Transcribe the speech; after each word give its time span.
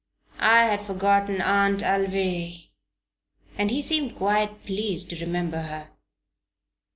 "I 0.39 0.63
had 0.63 0.81
forgotten 0.81 1.41
Aunt 1.41 1.83
Alviry," 1.83 2.69
and 3.55 3.69
he 3.69 3.83
seemed 3.83 4.15
quite 4.15 4.63
pleased 4.65 5.11
to 5.11 5.19
remember 5.23 5.61
her. 5.61 5.91